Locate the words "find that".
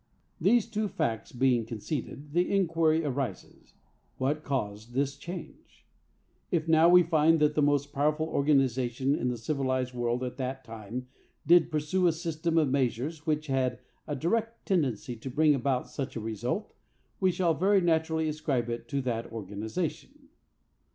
7.03-7.53